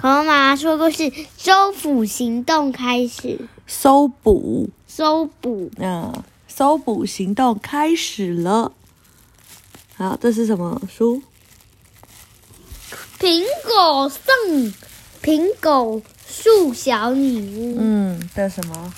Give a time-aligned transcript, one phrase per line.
[0.00, 6.10] 恐龙妈妈说故事，收捕行动开始，搜捕，搜捕嗯，
[6.48, 8.72] 搜捕行动开始了。
[9.96, 11.22] 好，这是什么书？
[13.18, 14.72] 苹果送
[15.22, 18.90] 苹果树小女巫，嗯，的什么？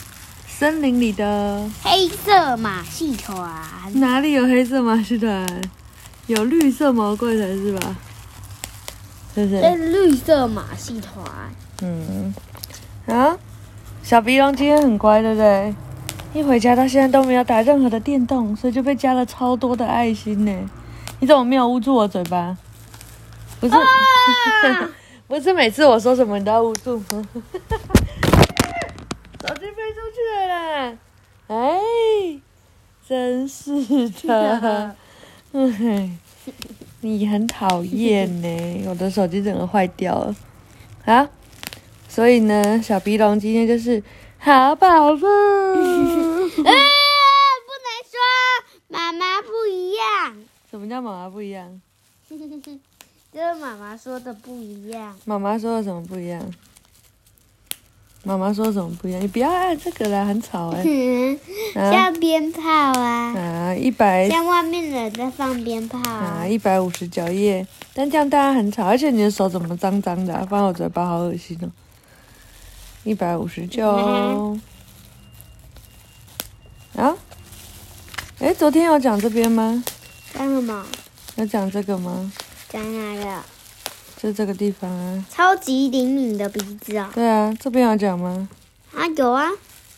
[0.47, 3.53] 森林里的黑色马戏团，
[3.95, 5.63] 哪里有黑色马戏团？
[6.29, 7.97] 有绿色毛怪才是吧？
[9.35, 9.77] 是不这是？
[9.77, 11.25] 是绿色马戏团。
[11.83, 12.35] 嗯，
[13.07, 13.37] 啊，
[14.03, 15.75] 小鼻龙今天很乖，对不对？
[16.35, 20.71] 一回家到现在都没有打任何的电动，所以就被加了超多的爱心呢。
[21.21, 22.57] 你怎么没有捂住我嘴巴？
[23.61, 23.75] 不是，
[25.29, 27.03] 不是每次我说什么你都要捂住。
[29.43, 30.93] 手机飞出去了啦！
[31.49, 31.81] 哎，
[33.07, 34.97] 真是的，
[35.53, 36.11] 哎，
[37.05, 40.35] 你很讨厌呢， 我的手机整个坏掉了。
[41.05, 41.29] 啊，
[42.09, 44.03] 所以呢，小鼻龙今天就是
[44.39, 45.29] 好宝宝。
[45.29, 45.77] 啊，
[46.55, 48.17] 不能说
[48.89, 50.37] 妈妈不一样，
[50.71, 51.81] 什么叫妈妈不一样？
[52.31, 55.17] 就是妈妈说的不一样。
[55.25, 56.41] 妈妈说的什么不一样？
[58.25, 59.21] 妈妈说什么不一样？
[59.21, 60.85] 你不要按这个啦，很吵哎、
[61.75, 66.47] 像鞭炮啊，啊，一百像外面的人在放鞭炮啊，啊。
[66.47, 70.47] 一百五十九页，但这样大家很吵，而且你的手怎么脏脏的、啊？
[70.49, 71.71] 放我嘴巴好恶心哦。
[73.03, 74.63] 一百五十九嗯
[76.95, 77.17] 啊？
[78.39, 79.83] 哎，昨天有讲这边吗？
[80.33, 80.87] 讲什么？
[81.35, 82.33] 有讲这个吗？
[82.69, 83.43] 讲哪个？
[84.23, 85.25] 就这个地方啊。
[85.29, 87.09] 超级灵敏的鼻子哦。
[87.13, 88.49] 对啊，这边有讲吗？
[88.95, 89.49] 啊，有啊。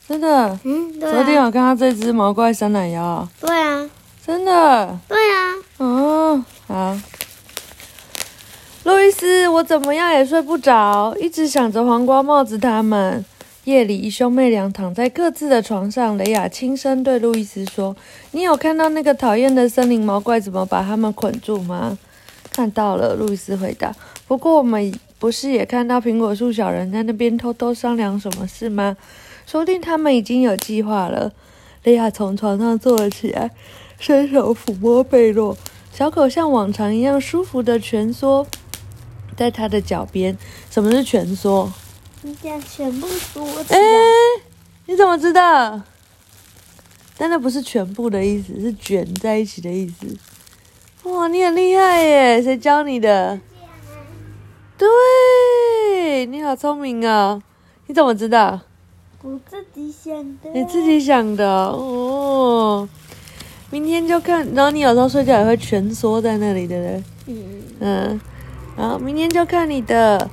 [0.09, 0.59] 真的？
[0.65, 1.13] 嗯，对啊。
[1.13, 3.91] 昨天有看到这只毛怪伸懒腰哦，对啊，
[4.25, 4.99] 真的。
[5.07, 5.55] 对啊。
[5.77, 6.97] 哦，好。
[8.85, 13.23] 路易斯，我怎么样也睡不着，一直想着黄瓜帽子他们。
[13.65, 16.19] 夜里，兄妹俩躺在各自的床上。
[16.19, 17.97] 雷亚轻声对路易斯说
[18.33, 21.97] ：“你有看到那个讨厌的森林毛怪怎么把他们捆住吗？”
[22.55, 23.93] 看到了，路易斯回答。
[24.29, 28.97] 不过我们不是也看到苹果树小人在那边偷偷商量什么事吗？
[29.45, 31.33] 说不定他们已经有计划了。
[31.83, 33.51] 莉亚从床上坐了起来，
[33.99, 35.57] 伸手抚摸贝洛，
[35.93, 38.47] 小狗像往常一样舒服的蜷缩
[39.37, 40.39] 在他的脚边。
[40.71, 41.71] 什么是蜷缩？
[42.23, 43.99] 你想全部缩起哎、来。
[44.87, 45.83] 你怎么知道？
[47.19, 50.07] 但那不是全部的意思，是卷在一起的意思。
[51.05, 52.43] 哇，你很厉害耶！
[52.43, 53.39] 谁教你的？
[54.79, 57.43] 对，你好聪明哦！
[57.87, 58.61] 你怎么知道？
[59.23, 60.51] 我自己想的。
[60.55, 62.89] 你自己想的哦。
[63.71, 67.03] 明天就看，然后你有时候睡觉也会蜷缩在那里，的嘞。
[67.27, 67.63] 嗯？
[67.81, 68.21] 嗯，
[68.75, 70.31] 然后，明天就看你的。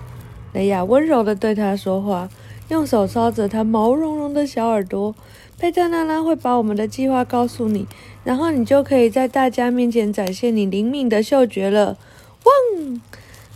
[0.53, 2.29] 雷亚温柔的对他说话，
[2.69, 5.15] 用手搔着他毛茸茸的小耳朵。
[5.57, 7.87] 佩特娜拉会把我们的计划告诉你，
[8.23, 11.97] 然后你就可以在大家面前展现你灵敏的嗅觉了。
[12.43, 13.01] 汪！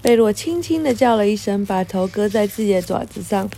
[0.02, 3.50] 贝洛轻轻的叫了一声，把头搁在自己的爪子上。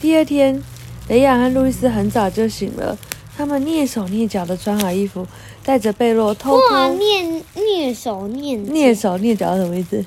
[0.00, 0.62] 第二天，
[1.08, 2.96] 雷亚和路易斯很早就醒了，
[3.36, 5.26] 他们蹑手蹑脚的穿好衣服，
[5.62, 10.04] 带着贝洛偷哇，偷蹑蹑手蹑蹑手蹑脚什么意思？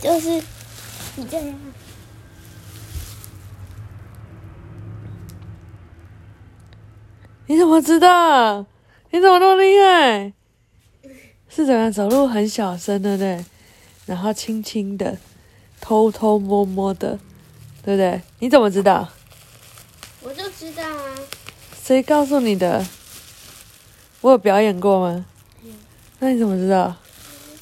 [0.00, 0.42] 就是
[1.16, 1.54] 你这样。
[7.46, 8.66] 你怎么知道？
[9.16, 10.30] 你怎么那么厉害？
[11.48, 13.42] 是怎样走路很小声，对不对？
[14.04, 15.16] 然后轻轻的，
[15.80, 17.18] 偷偷摸摸的，
[17.82, 18.20] 对不对？
[18.40, 19.08] 你怎么知道？
[20.20, 21.14] 我就知道啊。
[21.82, 22.84] 谁告诉你的？
[24.20, 25.24] 我有表演过吗？
[26.18, 26.94] 那你怎么知道？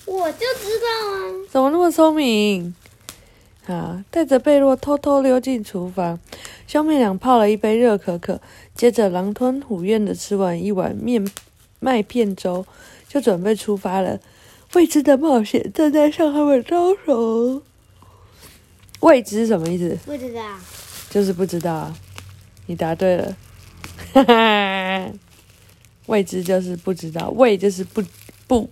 [0.06, 1.47] 我就知道啊。
[1.48, 2.75] 怎么那么聪明？
[3.66, 4.04] 啊！
[4.10, 6.19] 带着贝洛偷偷溜进厨房，
[6.66, 8.41] 兄妹俩泡了一杯热可可，
[8.75, 11.26] 接着狼吞虎咽的吃完一碗面
[11.80, 12.66] 麦片粥，
[13.08, 14.20] 就准备出发了。
[14.74, 17.62] 未知的冒险正在向他们招手。
[19.00, 19.98] 未知什么意思？
[20.04, 20.41] 不知道。
[21.10, 21.97] 就是不知道啊。
[22.66, 23.36] 你答对了，
[24.12, 25.12] 哈哈。
[26.06, 28.03] 未知就是不知道，未就是不
[28.47, 28.68] 不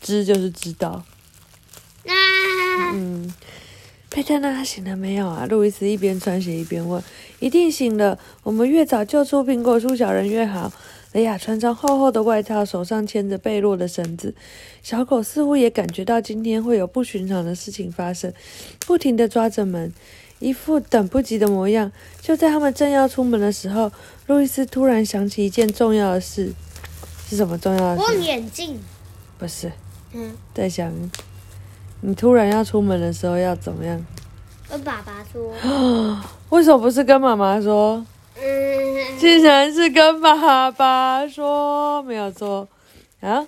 [0.00, 1.04] 知就是知道。
[2.06, 2.14] 啊，
[2.94, 3.32] 嗯，
[4.20, 5.46] 佩特娜醒了没有啊？
[5.46, 7.02] 路易斯一边穿鞋一边问。
[7.38, 10.70] 一定醒了，我们越早救出苹果树小人越好。
[11.12, 14.34] 雷亚穿上厚厚的外套，手上牵着贝洛的绳子。
[14.82, 18.30] 小狗似乎也感觉到今天会有不寻常的事情发生，
[18.80, 19.90] 不停地抓着门，
[20.38, 21.90] 一副等不及的模样。
[22.20, 23.90] 就在他们正要出门的时候，
[24.26, 26.52] 路易斯突然想起一件重要的事。
[27.26, 28.22] 是什么重要的望事？
[28.22, 28.78] 远镜。
[29.38, 29.72] 不是，
[30.12, 30.92] 嗯，在想
[32.02, 34.04] 你突然要出门的时候要怎么样？
[34.68, 35.52] 跟爸爸说。
[36.50, 38.04] 为什么不是跟妈妈说？
[38.36, 42.66] 嗯，竟然是跟爸爸说，没有错。
[43.20, 43.46] 啊，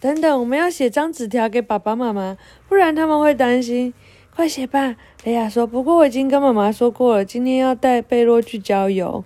[0.00, 2.36] 等等，我们要写张纸条给爸爸妈妈，
[2.68, 3.92] 不然他们会担心。
[4.34, 4.94] 快写吧，
[5.24, 5.66] 雷亚说。
[5.66, 9.24] 不过我已经跟妈妈说过了，今天要带贝洛去郊游。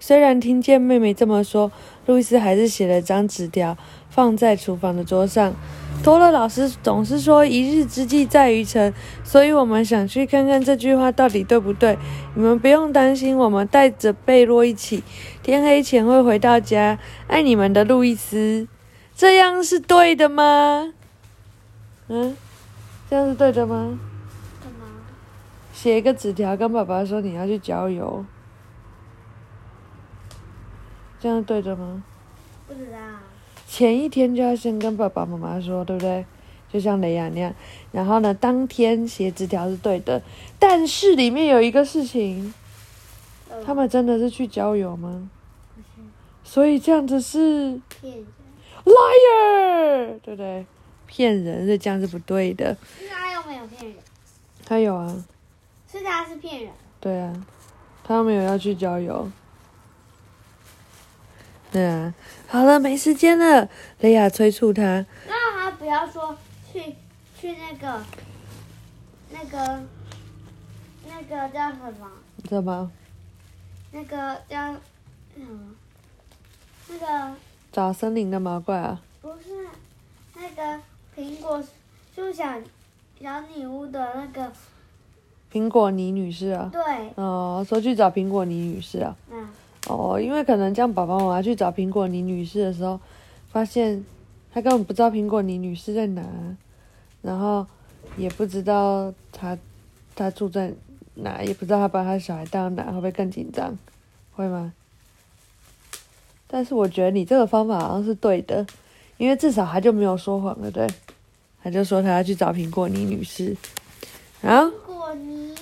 [0.00, 1.70] 虽然听见妹妹这么说，
[2.06, 3.76] 路易斯还是写了张纸条，
[4.08, 5.54] 放在厨房的桌上。
[6.02, 8.92] 多乐老师总是说“一日之计在于晨”，
[9.22, 11.98] 所以我们想去看看这句话到底对不对。
[12.34, 15.04] 你们不用担心，我们带着贝洛一起，
[15.42, 16.98] 天黑前会回到家。
[17.26, 18.66] 爱你们的路易斯，
[19.14, 20.94] 这样是对的吗？
[22.08, 22.34] 嗯，
[23.10, 23.98] 这样是对的吗？
[24.62, 24.86] 干嘛？
[25.74, 28.24] 写一个纸条跟爸爸说你要去郊游，
[31.20, 32.02] 这样对的吗？
[32.66, 32.98] 不知道。
[33.68, 36.24] 前一天就要先跟爸爸妈妈说，对不对？
[36.72, 37.54] 就像雷亚那样。
[37.92, 40.22] 然后呢，当天写纸条是对的，
[40.58, 42.54] 但是里面有一个事情，
[43.64, 45.28] 他们真的是去郊游吗？
[46.42, 48.26] 所以这样子是骗人
[48.84, 50.64] ，liar，对不对？
[51.06, 52.76] 骗人，所以这样是不对的。
[53.08, 53.94] 他又没有骗人，
[54.64, 55.24] 他有啊，
[55.90, 56.72] 是他是骗人。
[57.00, 57.46] 对啊，
[58.02, 59.30] 他没有要去郊游。
[61.70, 62.12] 对啊，
[62.48, 63.68] 好了，没时间了。
[64.00, 66.36] 雷亚催促他，那他不要说
[66.72, 66.96] 去
[67.38, 68.04] 去那个
[69.30, 69.82] 那个
[71.06, 72.10] 那个叫什么？
[72.48, 72.90] 怎么
[73.92, 75.74] 那个叫什么？
[76.88, 77.34] 那个
[77.70, 79.00] 找森林的毛怪啊？
[79.22, 79.68] 不是
[80.34, 80.80] 那个
[81.16, 81.62] 苹果
[82.14, 82.58] 树小
[83.20, 84.52] 小女巫的那个，
[85.52, 86.68] 苹果泥女士啊？
[86.72, 86.82] 对，
[87.14, 89.14] 哦，说去找苹果泥女士啊？
[89.30, 89.48] 嗯，
[89.86, 93.00] 哦，因为可能这样，爸爸妈妈去找苹果泥女士的时候，
[93.50, 94.04] 发现
[94.52, 96.22] 他根本不知道苹果泥女士在哪，
[97.22, 97.66] 然后
[98.16, 99.56] 也不知道她
[100.14, 100.72] 她住在
[101.14, 103.76] 哪，也不知道他把他小孩带到哪，会不会更紧张？
[104.32, 104.72] 会吗？
[106.46, 108.66] 但是我觉得你这个方法好像是对的，
[109.16, 110.86] 因为至少他就没有说谎，对不对？
[111.62, 113.56] 他就说他要去找苹果泥女士，
[114.40, 115.54] 然后苹果泥，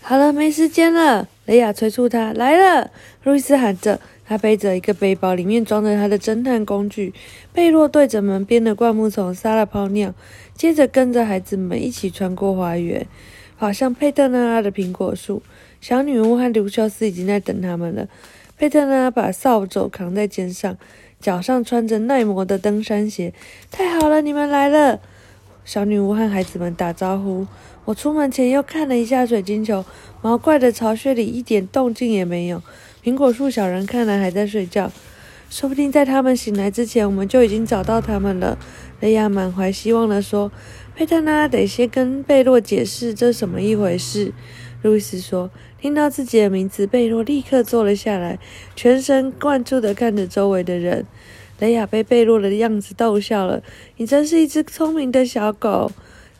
[0.00, 1.28] 好了，没时间了。
[1.50, 2.92] 雷亚催促他来了。
[3.24, 7.12] 路易斯喊着，他背着一个背包，里面装着他的侦探工具。
[7.52, 10.14] 贝洛对着门边的灌木丛撒了泡尿，
[10.54, 13.04] 接着跟着孩子们一起穿过花园，
[13.58, 15.42] 跑向佩特纳拉的苹果树。
[15.80, 18.06] 小女巫和卢修斯已经在等他们了。
[18.56, 20.78] 佩特纳拉把扫帚扛在肩上，
[21.18, 23.34] 脚上穿着耐磨的登山鞋。
[23.72, 25.00] 太好了，你们来了！
[25.64, 27.48] 小女巫和孩子们打招呼。
[27.90, 29.84] 我出门前又看了一下水晶球，
[30.22, 32.62] 毛怪的巢穴里一点动静也没有。
[33.02, 34.92] 苹果树小人看来还在睡觉，
[35.50, 38.56] 说不定在他们醒来之前，我们就已经找到他们了。
[39.00, 40.52] 雷亚满怀希望地说
[40.94, 44.32] ：“佩特拉得先跟贝洛解释这什么一回事。”
[44.82, 45.50] 路易斯说
[45.82, 48.38] ：“听到自己的名字，贝洛立刻坐了下来，
[48.76, 51.04] 全神贯注地看着周围的人。
[51.58, 53.64] 雷亚被贝洛的样子逗笑了。
[53.98, 55.90] “你真是一只聪明的小狗。”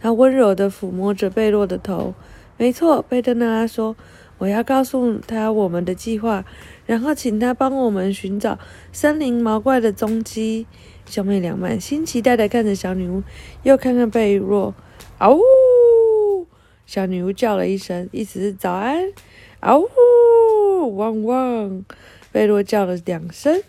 [0.01, 2.15] 他温柔地抚摸着贝洛的头。
[2.57, 3.97] 没错，贝特纳拉说
[4.39, 6.45] ：“我要告诉他我们的计划，
[6.87, 8.59] 然后请他帮我们寻找
[8.93, 10.67] 森林毛怪的踪迹。”
[11.07, 13.23] 兄妹俩满心期待地看着小女巫，
[13.63, 14.75] 又看看贝洛。
[15.19, 16.47] 嗷呜！
[16.87, 19.13] 小女巫叫了一声，意思是早安。
[19.61, 20.97] 嗷呜！
[20.97, 21.85] 汪汪！
[22.31, 23.63] 贝洛叫了两声，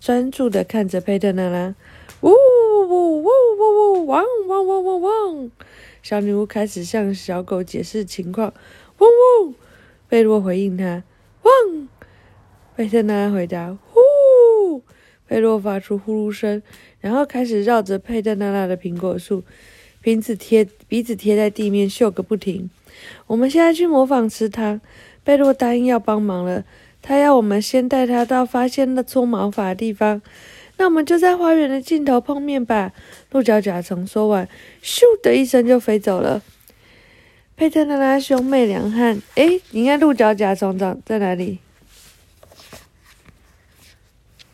[0.00, 1.74] 专注地看着佩特纳拉。
[2.22, 2.32] 呜
[2.86, 4.06] 呜呜呜呜！
[4.06, 5.50] 汪汪汪汪汪！
[6.02, 8.52] 小女巫开始向小狗解释情况。
[8.98, 9.54] 汪汪！
[10.08, 11.02] 贝洛回应她。
[11.42, 11.88] 汪！
[12.76, 13.76] 贝特纳拉回答。
[13.90, 14.82] 呼！
[15.26, 16.62] 贝洛发出呼噜声，
[17.00, 19.44] 然后开始绕着佩特纳拉的苹果树，
[20.00, 22.70] 鼻子贴鼻子贴在地面嗅个不停。
[23.26, 24.80] 我们现在去模仿池塘。
[25.24, 26.64] 贝洛答应要帮忙了，
[27.00, 30.20] 他要我们先带他到发现那搓毛发的地方。
[30.76, 32.92] 那我们就在花园的尽头碰面吧。
[33.30, 34.48] 鹿角甲虫说完，
[34.82, 36.42] 咻的一声就飞走了。
[37.56, 41.58] 佩特拉拉兄妹两汉，哎，你看鹿角甲虫长在哪里？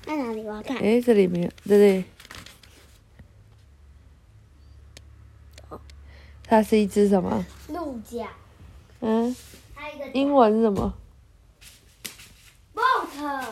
[0.06, 0.42] 在哪里？
[0.42, 0.78] 我要看。
[0.78, 2.04] 诶，这里没有，这里。
[6.46, 7.44] 它是一只什么？
[7.68, 8.26] 鹿角，
[9.00, 9.34] 嗯，
[10.12, 10.94] 英文是什么？
[12.94, 13.42] Boat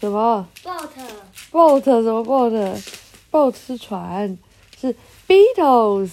[0.00, 4.36] 什么 boat？boat 什么 boat？boat 是船，
[4.80, 4.94] 是
[5.26, 6.10] Beatles。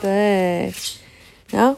[0.00, 0.72] 对，
[1.50, 1.76] 然后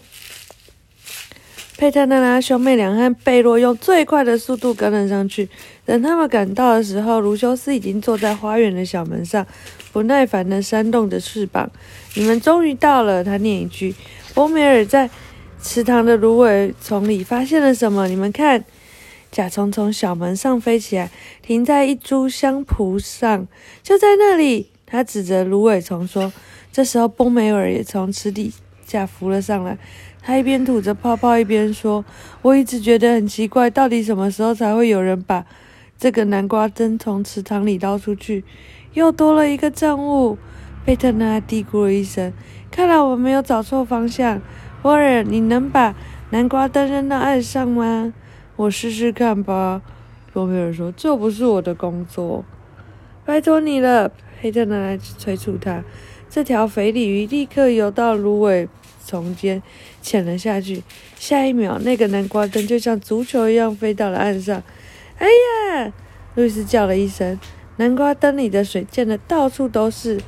[1.79, 5.49] 佩特纳拉兄妹俩和贝洛用最快的速度跟了上去。
[5.87, 9.47] 等他们赶到的时候，卢修斯已经坐在花园的小门上，
[9.93, 11.71] 不耐烦地扇动着翅膀。
[12.15, 13.95] “你们终于到了！”他念一句。
[14.35, 15.09] “波梅尔在
[15.63, 18.07] 池塘的芦苇丛里发现了什么？
[18.07, 18.63] 你们看，
[19.31, 21.11] 甲虫从小门上飞起来，
[21.43, 23.47] 停在一株香蒲上，
[23.83, 24.71] 就在那里。
[24.87, 26.33] 他指着芦苇丛说
[26.73, 28.51] ：“这时候，波梅尔也从池底
[28.87, 29.77] 下浮了上来。
[30.23, 32.03] 他一边吐着泡泡，一边说
[32.41, 35.45] ：‘我一直觉得很奇怪，到底什么时候才会有人把
[35.99, 38.45] 这个南瓜灯从池塘里捞出去？
[38.95, 40.39] 又多了一个证物。’
[40.87, 42.33] 贝特纳嘀咕了一声
[42.73, 44.41] ：‘看来我没有找错方向。’
[44.81, 45.95] 波尔，你能把
[46.31, 48.15] 南瓜灯扔到岸上吗？
[48.59, 49.81] 我试试看吧。”
[50.35, 52.45] 波梅尔说：“这不是我的工作，
[53.25, 55.83] 拜托你了。”黑特拿来催促他，
[56.31, 58.69] 这条肥鲤鱼立刻游到芦苇
[59.05, 59.63] 丛间，
[60.01, 60.83] 潜了下去。
[61.19, 64.63] 下一秒，那个南瓜灯就像足球一样飞到了岸上。
[65.17, 65.93] 哎呀！
[66.37, 67.41] 路易斯叫了一声，
[67.79, 70.21] 南瓜灯里的水溅得到处都是。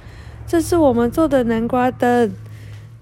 [0.45, 2.33] 这是我们做的南瓜灯。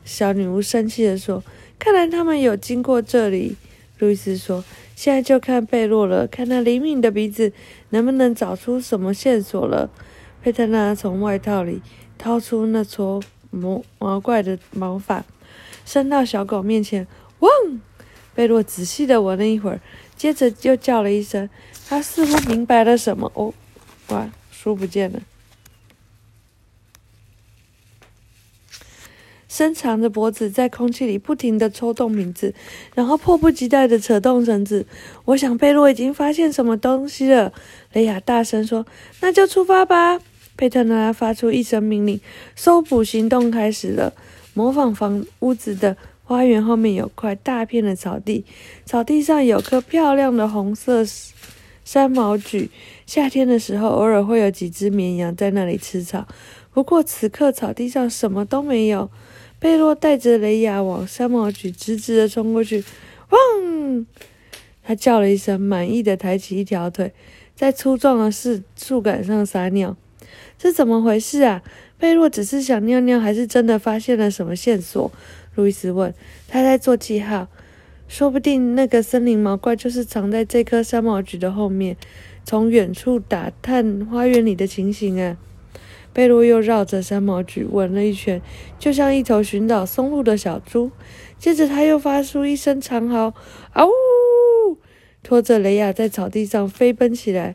[0.05, 1.43] 小女巫生气地说
[1.79, 3.57] ：“看来他们有经过这里。”
[3.99, 4.63] 路易斯说
[4.99, 7.53] ：“现在就看贝洛了，看他灵敏的鼻子
[7.91, 9.89] 能不能找出什么线索了。”
[10.43, 11.81] 佩特纳从外套里
[12.19, 15.25] 掏出那撮毛毛怪的毛发，
[15.85, 17.07] 伸到小狗面前。
[17.39, 17.49] 汪！
[18.35, 19.81] 贝洛仔细的闻了一会儿，
[20.17, 21.49] 接着又叫了一声。
[21.89, 23.31] 他似乎明白了什么。
[23.37, 23.55] 哦，
[24.09, 25.21] 哇，书不见了。
[29.59, 32.55] 伸长着脖子在空气里不停地抽动名字，
[32.95, 34.87] 然后迫不及待地扯动绳子。
[35.25, 37.53] 我想贝洛已经发现什么东西了。
[37.93, 38.87] 雷亚大声说
[39.21, 40.21] ：“那就出发吧！”
[40.57, 42.21] 佩特拉发出一声命令，
[42.55, 44.13] 搜捕行动开始了。
[44.55, 48.45] 模仿房屋子的花园后面有块大片的草地，
[48.85, 51.05] 草地上有棵漂亮的红色
[51.85, 52.69] 山毛榉。
[53.07, 56.29] 夏天的时候，偶尔会有几只绵羊在那里吃草。
[56.73, 59.11] 不过此刻草地上什么都没有。
[59.61, 62.85] 贝洛带着雷亚往三毛榉直直的冲过去，
[63.31, 64.07] 汪！
[64.83, 67.13] 他叫了一声，满意的抬起一条腿，
[67.55, 69.97] 在粗壮的树树干上撒尿。
[70.57, 71.63] 这怎么回事啊？
[71.99, 75.11] 贝洛只是想尿尿，还是真的发现了什么线索？
[75.55, 76.15] 路易斯问。
[76.47, 77.49] 他在做记号。
[78.09, 81.95] 说不定那个森林毛怪就是藏在这棵三毛菊的后面，
[82.43, 85.37] 从远处打探花园里的情形啊。
[86.13, 88.43] 贝洛又绕着三毛榉闻了一圈，
[88.79, 90.91] 就像一头寻找松露的小猪。
[91.39, 93.33] 接着，他又发出一声长嚎，
[93.75, 94.79] 嗷呜！
[95.23, 97.55] 拖着雷亚在草地上飞奔起来。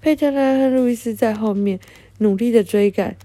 [0.00, 1.78] 佩特拉和路易斯在后面
[2.18, 3.16] 努力的追赶。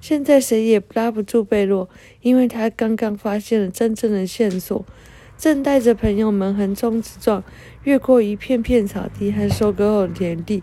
[0.00, 1.88] 现在谁也拉不住贝洛，
[2.22, 4.84] 因为他刚刚发现了真正的线索，
[5.38, 7.44] 正带着朋友们横冲直撞，
[7.84, 10.62] 越过一片片草地和收割后的田地。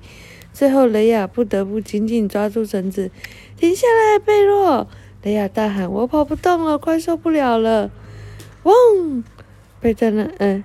[0.57, 3.11] 最后，雷亚不得不紧紧抓住绳子，
[3.57, 4.87] 停下来，贝洛！
[5.21, 7.91] 雷亚大喊：“我跑不动了，快受不了了！”
[8.65, 9.23] 嗡！
[9.79, 10.63] 佩特纳，嗯，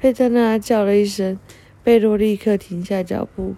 [0.00, 1.36] 佩特纳叫了一声，
[1.82, 3.56] 贝洛立刻停下脚步。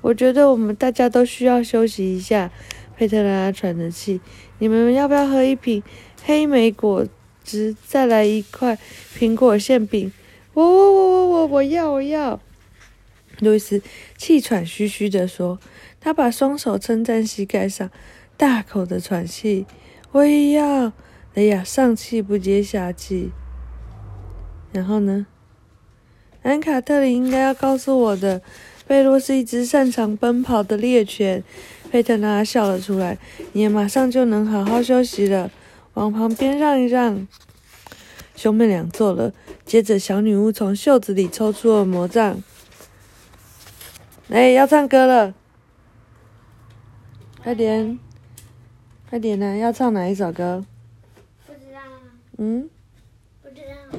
[0.00, 2.50] 我觉得我们大家都需要休息一下。
[2.96, 4.22] 佩特拉喘着气，
[4.60, 5.82] 你们要不要喝一瓶
[6.24, 7.06] 黑莓果
[7.44, 7.76] 汁？
[7.86, 8.78] 再来一块
[9.14, 10.10] 苹果馅饼？
[10.54, 12.40] 我我我我我我要我要！
[13.40, 13.80] 路易斯
[14.16, 15.58] 气喘吁吁地说
[16.00, 17.90] ：“他把双手撑在膝盖上，
[18.36, 19.66] 大口的喘气。”
[20.12, 20.92] 我也要。
[21.34, 23.30] 雷亚上气不接下气。
[24.72, 25.26] 然后呢？
[26.42, 28.42] 安卡特里应该要告诉我的。
[28.88, 31.44] 贝洛是一只擅长奔跑的猎犬。
[31.92, 33.18] 佩特拉笑了出来。
[33.52, 35.50] 你也马上就能好好休息了。
[35.94, 37.28] 往旁边让一让。
[38.34, 39.32] 兄妹俩坐了。
[39.64, 42.42] 接着，小女巫从袖子里抽出了魔杖。
[44.30, 45.34] 哎，要唱歌了，
[47.42, 47.98] 快点，
[49.08, 49.56] 快点呢！
[49.56, 50.66] 要唱哪一首歌？
[51.46, 51.80] 不知道。
[52.36, 52.68] 嗯？
[53.42, 53.98] 不知道。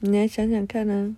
[0.00, 1.16] 你来想想看呢。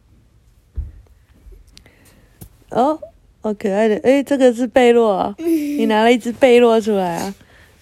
[2.70, 3.00] 哦，
[3.40, 3.96] 好可爱的！
[4.04, 7.34] 哎，这个是贝洛， 你拿了一只贝洛出来啊？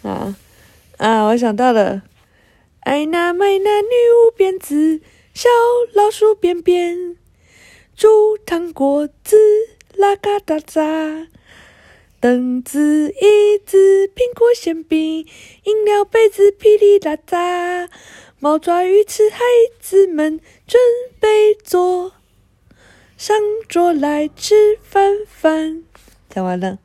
[0.03, 0.37] 啊
[0.97, 1.23] 啊！
[1.25, 2.01] 我想到了，
[2.81, 5.03] 爱那买那女巫辫子，
[5.35, 5.51] 小
[5.93, 7.19] 老鼠便便，
[7.95, 8.09] 煮
[8.47, 9.37] 糖果子。
[9.97, 11.27] 啦嘎哒喳，
[12.21, 15.27] 凳子、椅子、苹果、馅饼、
[15.65, 17.89] 饮料、杯子，噼里啦喳，
[18.39, 19.41] 猫爪、鱼吃，孩
[19.79, 20.81] 子们准
[21.19, 22.13] 备坐
[23.17, 23.37] 上
[23.69, 25.83] 桌来吃饭饭。
[26.29, 26.79] 讲完了。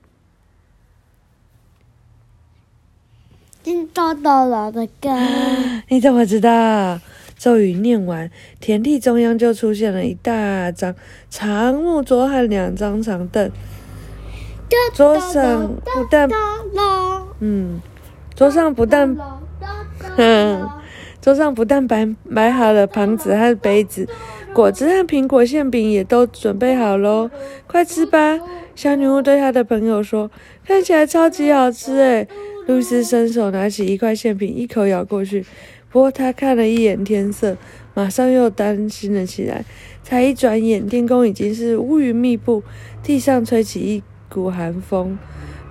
[3.64, 5.10] 听到了的歌，
[5.90, 7.00] 你怎么知道？
[7.38, 10.96] 咒语念完，田地中央就出现了一大张
[11.30, 13.52] 长木桌和两张长凳。
[14.94, 16.30] 桌上不但，
[17.40, 17.80] 嗯，
[18.36, 19.16] 桌上不但，
[20.18, 20.70] 哼，
[21.22, 24.08] 桌上不但摆摆好了盘子和杯子，
[24.54, 27.30] 果汁和苹果馅饼也都准备好喽，
[27.68, 28.40] 快吃吧！
[28.76, 30.30] 小女巫对她的朋友说
[30.68, 32.28] ：“看起来超级好吃诶。”
[32.68, 35.46] 露丝伸手拿起一块馅饼，一口咬过去。
[35.96, 37.56] 不过他看了一眼天色，
[37.94, 39.64] 马上又担心了起来。
[40.04, 42.64] 才一转眼，天空已经是乌云密布，
[43.02, 45.18] 地上吹起一股寒风，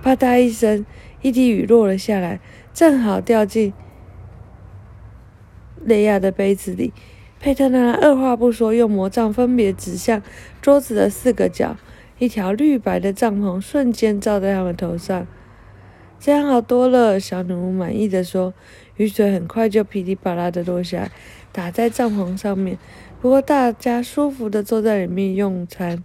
[0.01, 0.83] 啪嗒一声，
[1.21, 2.39] 一滴雨落了下来，
[2.73, 3.71] 正好掉进
[5.83, 6.91] 雷亚的杯子里。
[7.39, 10.23] 佩特娜二话不说，用魔杖分别指向
[10.59, 11.77] 桌子的四个角，
[12.17, 15.27] 一条绿白的帐篷瞬间罩在他们头上。
[16.19, 18.55] 这样好多了，小女巫满意的说。
[18.97, 21.11] 雨水很快就噼里啪啦的落下，
[21.51, 22.77] 打在帐篷上面。
[23.21, 26.03] 不过大家舒服的坐在里面用餐，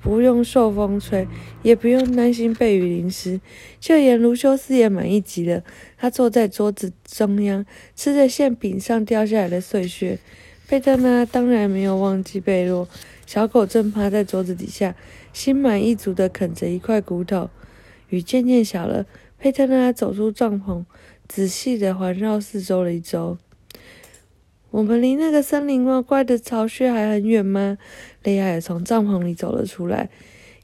[0.00, 1.26] 不用受风吹，
[1.62, 3.40] 也不用担心被雨淋湿。
[3.78, 5.62] 就连卢修斯也满意极了。
[5.96, 10.18] 他坐在桌子中央，吃着馅饼上掉下来的碎屑。
[10.68, 12.88] 佩特娜当然没有忘记贝洛。
[13.26, 14.94] 小狗正趴在桌子底下，
[15.32, 17.50] 心满意足的啃着一块骨头。
[18.08, 19.06] 雨渐渐小了，
[19.38, 20.84] 佩特娜走出帐篷。
[21.34, 23.38] 仔细的环绕四周了一周，
[24.70, 27.78] 我们离那个森林魔怪的巢穴还很远吗？
[28.22, 30.10] 雷亚也从帐篷里走了出来，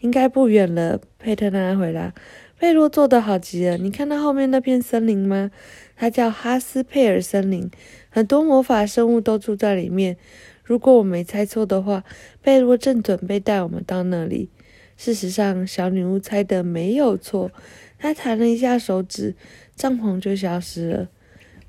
[0.01, 1.01] 应该不远了。
[1.19, 2.13] 佩特纳回答
[2.61, 5.51] ：“贝洛做的好极了，你看到后面那片森林吗？
[5.97, 7.71] 它叫哈斯佩尔森林，
[8.11, 10.19] 很多魔法生物都住在里面。
[10.63, 12.05] 如果我没猜错的话，
[12.43, 14.51] 贝洛正准备带我们到那里。
[14.99, 17.51] 事实上，小女巫猜的没有错，
[17.99, 19.35] 他弹了一下手指。”
[19.76, 21.09] 帐篷就消失了。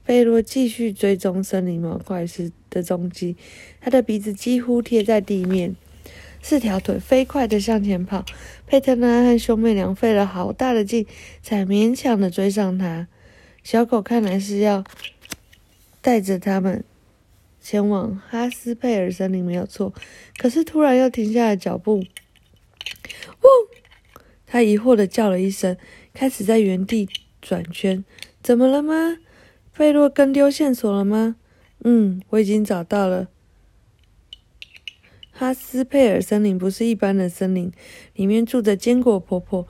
[0.03, 3.37] 贝洛继续追踪森林魔怪时的踪迹，
[3.79, 5.75] 他的鼻子几乎贴在地面，
[6.41, 8.25] 四条腿飞快地向前跑。
[8.65, 11.05] 佩特纳和兄妹俩费了好大的劲，
[11.43, 13.07] 才勉强地追上他。
[13.63, 14.83] 小狗看来是要
[16.01, 16.83] 带着他们
[17.61, 19.93] 前往哈斯佩尔森林，没有错。
[20.39, 21.97] 可是突然又停下了脚步。
[21.97, 23.45] 呜！
[24.49, 25.77] 他疑惑地叫了一声，
[26.13, 27.07] 开始在原地。
[27.41, 28.03] 转圈，
[28.43, 29.15] 怎么了吗？
[29.77, 31.37] 贝洛跟丢线索了吗？
[31.85, 33.29] 嗯，我已经找到了。
[35.31, 37.71] 哈斯佩尔森林不是一般的森林，
[38.13, 39.65] 里面住着坚果婆婆、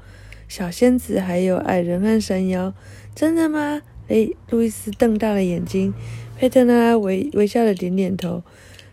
[0.48, 2.74] 小仙子，还有矮人和山妖。
[3.14, 3.84] 真的吗？
[4.08, 5.94] 哎，路易斯瞪大了眼睛。
[6.36, 8.42] 佩特拉微微笑的点点头。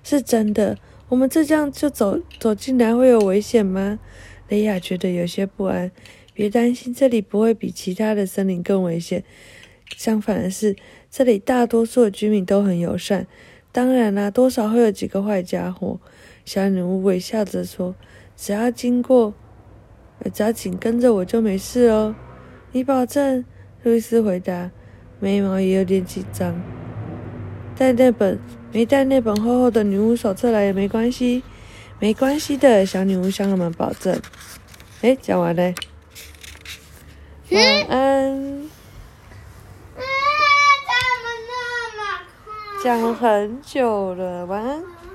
[0.05, 0.77] 是真的。
[1.09, 3.99] 我们这样就走走进来会有危险吗？
[4.49, 5.91] 雷亚觉得有些不安。
[6.33, 9.25] 别担心，这里不会比其他的森林更危险。
[9.97, 10.77] 相反的是，
[11.11, 13.27] 这里大多数的居民都很友善。
[13.73, 15.99] 当然啦，多少会有几个坏家伙。
[16.45, 17.95] 小女巫微笑着说
[18.37, 19.33] ：“只要经过，
[20.33, 22.15] 只要紧跟着我就没事哦。”
[22.73, 23.45] 你保证？
[23.83, 24.71] 路易斯回答，
[25.21, 26.61] 眉毛也有点紧张。
[27.77, 28.39] 带那本
[28.73, 31.43] 没带那本厚厚的女巫手册来也没关系，
[31.99, 32.85] 没关系的。
[32.85, 34.21] 小女巫向他们保证。
[35.03, 35.75] 哎，讲完嘞。
[37.51, 38.69] 晚安。
[42.85, 44.96] 讲很久了，晚安。